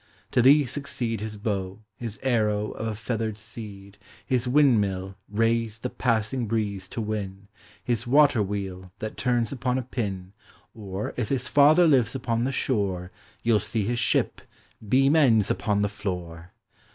[0.31, 4.35] To these succeed J I is bow, his arrow of a feathered seed, 1 1
[4.35, 7.49] is windmill, raised the passing breeze to win,
[7.83, 10.33] His water wheel, that turns upon a pin;
[10.73, 13.11] Or, if his father lives upon the shore.
[13.43, 14.41] You 'II see his ship,"
[14.89, 16.53] beam ends upon the floor."